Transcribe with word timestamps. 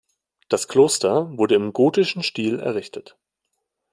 Das 0.49 0.67
Kloster 0.67 1.29
wurde 1.37 1.53
im 1.53 1.73
gotischen 1.73 2.23
Stil 2.23 2.57
errichtet. 2.59 3.19